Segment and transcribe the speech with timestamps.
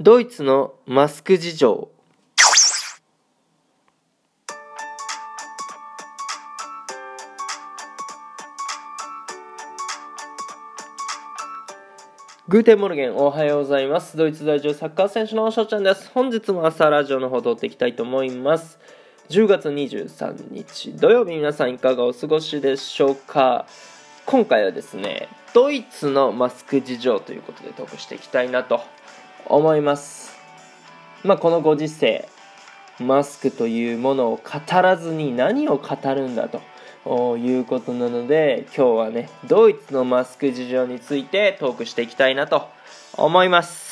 [0.00, 1.88] ドイツのマスク事情。
[12.48, 14.16] グーテンモルゲンおはようございます。
[14.16, 16.10] ドイツ在住サッカー選手の翔ちゃんです。
[16.12, 18.80] 本日も朝ラジオの方撮っていきたいと思います。
[19.30, 23.66] 10月23日土曜日皆さんいかがお過ごしでしょうか。
[24.26, 28.80] 今回はですねドイツのマスク事情ということでトークしていきたいなと
[29.46, 30.36] 思います。
[31.22, 32.28] まあこのご時世
[33.00, 42.68] マスクというものを語らずに何を語るんだということなので今日はねドイツのマスク事情についてトークしていきたいなと
[43.16, 43.83] 思います。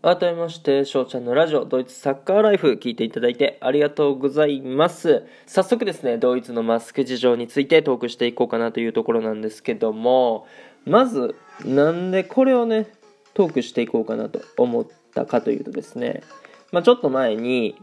[0.00, 5.24] 改めまして、翔ちゃんのラジオ、ドイツサッカーライフ、聞いていただいてありがとうございます。
[5.44, 10.46] 早速ですね、ドイツのマスク事情についてトークしていこうかなというところなんですけども、
[10.84, 12.86] まず、なんでこれをね、
[13.34, 16.22] トークしていこうかなと思ったかというとですね、
[16.70, 17.74] まあ、ちょっと前に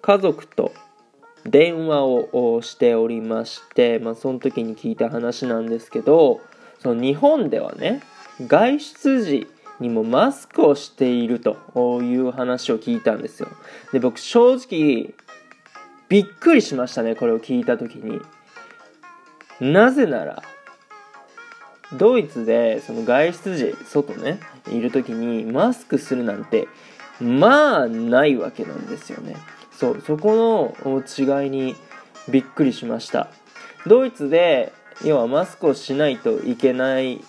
[0.00, 0.72] 家族と
[1.46, 6.40] 電話をしておりまして、まあ、その時に聞いた話なんですけど、
[6.80, 8.02] その日本ではね、
[8.48, 9.46] 外出時
[9.82, 13.48] にもマスクをしているという話を聞いたんですよ。
[13.92, 15.14] で、僕正直
[16.08, 18.20] びっくりしましたね、これを聞いた時に。
[19.60, 20.42] なぜなら、
[21.94, 26.68] ドイツでその外出時外ねいる時にマスクするなんて
[27.20, 29.36] まあないわけなんですよね
[29.72, 31.76] そうそこの違いに
[32.28, 33.28] びっくりしました
[33.86, 34.72] ドイツで
[35.04, 37.20] 要はマスクをしないといけない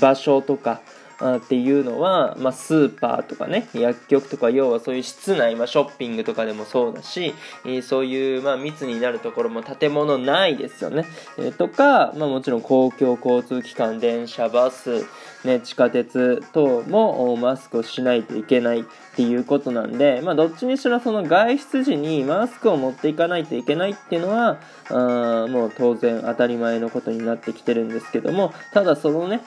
[0.00, 0.80] 場所とか
[1.20, 7.34] っていうのは、まあ、スーパーとかね薬局とか要はそういう室内、まあ、ショッピングとかでもそうだし、
[7.66, 11.04] えそういう、まあ、密になるところも建物ないですよね、
[11.38, 15.04] え、とか、まあ、もちろん公共交通機関電車バス、
[15.44, 18.84] ね、地下鉄等もマスクをしないといけないっ
[19.16, 29.40] ていうことなんで、まあ、どっちにしろその外出時にマスクを持っていかないといけないっていうのはあもう当然当たり前のことになってきてるんですけどもただそのね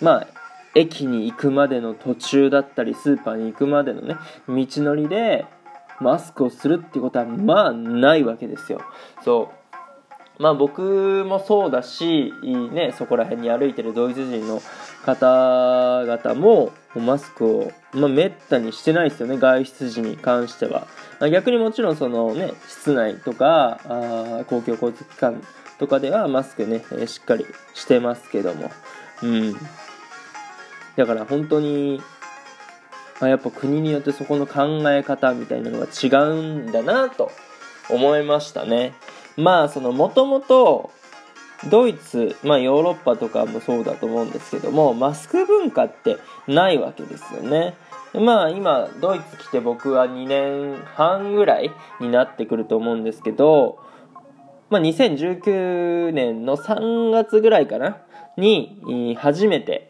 [0.00, 0.37] まあ
[0.78, 4.16] 駅に行くまでの途中だったりスーパーに行くまでのね
[4.48, 5.44] 道のりで
[6.00, 8.80] マスクをするってことはまあないわけですよ。
[9.24, 9.50] そ
[10.38, 10.42] う。
[10.42, 12.32] まあ僕もそうだし、
[12.72, 14.62] ね、そこら辺に歩いてるドイツ人の
[15.04, 20.86] 方々もマスクを、まあ、めったにしてないですよね外出時に関しては。
[21.32, 25.42] 逆にもちろんそのね室内とかあ公共交通機関
[25.80, 28.70] とかではマスクねしっかりしてますけども。
[29.24, 29.56] うん。
[30.98, 32.02] だから本当に、
[33.20, 37.30] あ、やっぱ国によってそこの考え方みたいなのが違うんだなと
[37.88, 38.94] 思いましたね。
[39.36, 40.90] まあそのもともと
[41.70, 47.76] ドイツ、まあヨーロッパとかもそうだと思うんですけども、マスク文化ってないわけですよね。
[48.12, 51.70] まあ今ドイツ来て僕は2年半ぐらい
[52.00, 53.78] になってくると思うんですけど、
[54.68, 57.98] まあ2019年の3月ぐらいかな
[58.36, 59.87] に初めて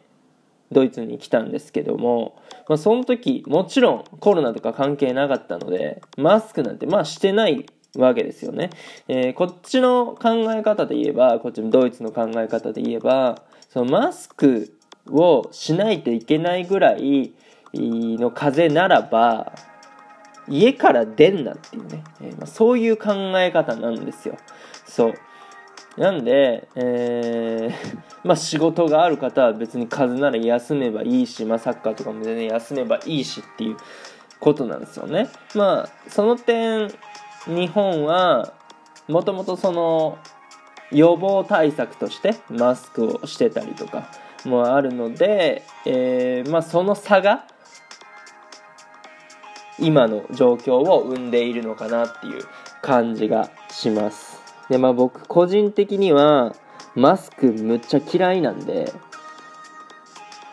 [0.70, 8.70] ドイツに来たんですけども、まあ、その時もちろんコロナとか関係なかったのでマスクなんてまあしてないわけですよね、
[9.08, 14.74] えー、こっちの考え方で言えばこっちのドイツの考え方で言えばそのマスク
[15.10, 17.32] をしないといけないぐらい
[17.72, 19.52] の風邪ならば
[20.48, 24.36] 家から出んなっていうね、えー、まあ、そういう考え方なんですよ。
[24.86, 25.14] そう。
[25.98, 33.76] なんで、えー、 まあ仕事がある方は別に数なら休めばいいし、まあサッカーとかも全然休めばいいしっていう
[34.38, 35.28] ことなんですよね。
[35.54, 36.88] まあその点、
[37.46, 38.52] 日本は
[39.08, 40.18] もともとその
[40.92, 44.08] 予防対策としてマスクをしてたりとか
[44.44, 47.44] もあるので、えー、まあその差が
[49.80, 52.44] 今の状況を生んでいるのかなっていう
[52.82, 54.47] 感じがします。
[54.68, 56.54] で、まあ僕個人的には
[56.94, 58.92] マスクむっちゃ嫌いなんで、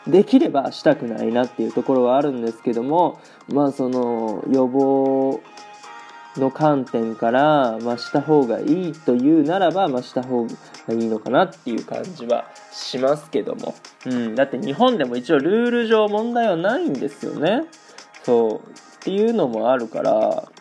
[0.08, 3.20] できればしたくないなっていうところはあるんですけども、
[3.52, 5.42] まあその予防
[6.40, 10.54] の観点から、まあ、した方がいいというならば、まあ、した方が
[10.94, 13.76] いいのかなっていう感じはしますけども。
[14.06, 14.36] うん。
[14.36, 17.66] だって日本でも一応ルール上問題はないんですよね。
[18.24, 18.70] そう。
[18.70, 20.52] っていうのもあるから、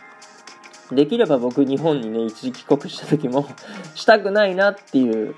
[0.92, 3.46] できれば僕日本にね、一時帰国した時も
[3.94, 5.34] したくないなっていう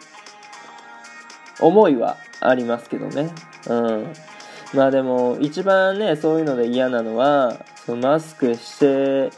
[1.61, 3.33] 思いはありますけどね。
[3.69, 4.13] うん。
[4.75, 9.31] まあでも、一番ね、そういうので嫌なのは、そのマスクして、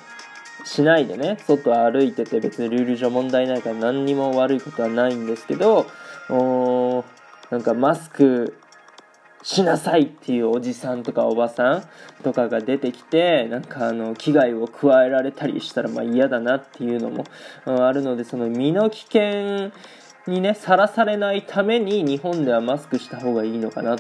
[0.69, 5.87] しないでね外歩いてて別にルール上問題ないから何にも悪いことはないんですけど
[6.29, 7.05] お
[7.51, 8.59] なんかマスク
[9.49, 11.89] しなさいっていうおじさんとかおばさん
[12.23, 17.25] とかが出てきてなんかあの危害を加えられたりしたらまあ嫌だなっていうのも
[17.65, 19.73] あるのでその身の危険
[20.27, 23.97] にねさらされないために日本ではマスクした方がいいのかな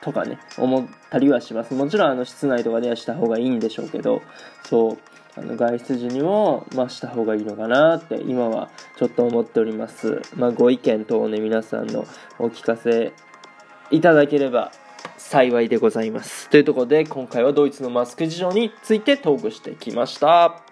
[0.00, 1.74] とかね思ったりはします。
[1.74, 4.20] もちろんあの室内とかではした方がいいんでしょうけど
[4.64, 4.98] そう。
[5.36, 12.04] あの外出時にも、まあ、した方がいいのかなって今はちょっと思っております、まあ、ご意見等をね皆さんの
[12.40, 13.12] お聞かせ
[13.92, 14.72] いただければ
[15.28, 16.48] 幸いでございます。
[16.48, 20.67] というところで今回はドイツのマスク事情についてトークしてきました。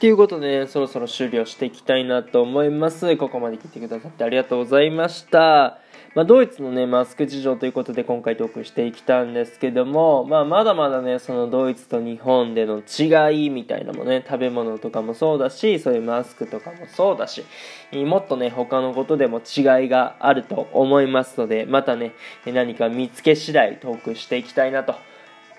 [0.00, 3.16] ということで、ね、そろそろ終了していきたいなと思います。
[3.16, 5.80] ここまで聞いてくださってありがとうございました。
[6.14, 17.44] まあ、ドイツのね、マスク事情ということで今回トークしていきたんですけども、まあ、まだまだね、そのドイツと日本での違いみたいなもね、食べ物とかもそうだし、そういうマスクとかもそうだし、
[17.92, 22.12] もっとね、他のことでも違いがあると思いますので、またね、
[22.46, 24.94] 何か見つけ次第トークしていきたいなと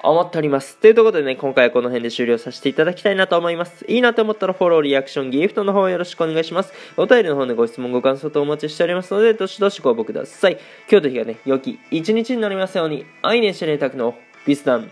[0.04, 0.78] 思っております。
[0.78, 3.86] というところでね、今回はこの辺で終了させていただきたいなと思います。
[3.88, 6.74] いいなと思ったらフォロー、リアクション、ギフトの方よろしくお願いします。
[6.98, 10.58] お便りの方でご質問、ご感想とお待ちしておりますので、どしどしご応募ください。
[10.90, 14.16] 今日と日がね、良き一日になりますように、愛ねしてねたくの
[14.46, 14.90] ビスダン。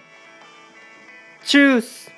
[1.44, 2.17] チュース